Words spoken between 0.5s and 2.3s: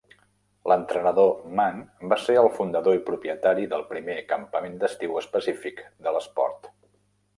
L'entrenador Mann va